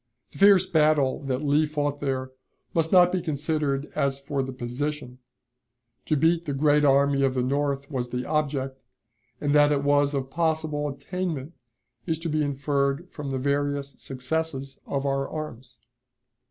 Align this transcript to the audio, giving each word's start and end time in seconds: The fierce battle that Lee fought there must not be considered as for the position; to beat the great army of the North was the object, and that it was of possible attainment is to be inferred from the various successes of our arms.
The 0.31 0.39
fierce 0.39 0.65
battle 0.65 1.21
that 1.25 1.43
Lee 1.43 1.67
fought 1.67 1.99
there 1.99 2.31
must 2.73 2.91
not 2.91 3.11
be 3.11 3.21
considered 3.21 3.91
as 3.93 4.19
for 4.19 4.41
the 4.41 4.51
position; 4.51 5.19
to 6.07 6.15
beat 6.15 6.45
the 6.45 6.55
great 6.55 6.83
army 6.83 7.21
of 7.21 7.35
the 7.35 7.43
North 7.43 7.91
was 7.91 8.09
the 8.09 8.25
object, 8.25 8.81
and 9.39 9.53
that 9.53 9.71
it 9.71 9.83
was 9.83 10.15
of 10.15 10.31
possible 10.31 10.89
attainment 10.89 11.53
is 12.07 12.17
to 12.17 12.29
be 12.29 12.41
inferred 12.41 13.11
from 13.11 13.29
the 13.29 13.37
various 13.37 13.93
successes 13.99 14.79
of 14.87 15.05
our 15.05 15.29
arms. 15.29 15.77